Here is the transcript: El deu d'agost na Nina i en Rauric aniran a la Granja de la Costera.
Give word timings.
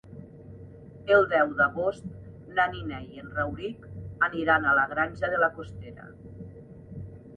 El 1.17 1.25
deu 1.33 1.51
d'agost 1.59 2.07
na 2.59 2.65
Nina 2.71 3.01
i 3.17 3.21
en 3.25 3.29
Rauric 3.35 3.87
aniran 4.29 4.65
a 4.65 4.73
la 4.81 4.87
Granja 4.95 5.31
de 5.35 5.43
la 5.45 5.51
Costera. 5.61 6.09